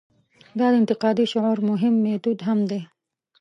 دا 0.59 0.67
د 0.73 0.75
انتقادي 0.81 1.25
شعور 1.31 1.57
مهم 1.69 1.93
میتود 2.03 2.39
هم 2.47 2.59
دی. 2.69 2.81